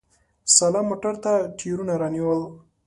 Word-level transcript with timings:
سلام 0.57 0.85
موټر 0.91 1.15
ته 1.23 1.31
ټیرونه 1.59 1.93
رانیول! 2.01 2.41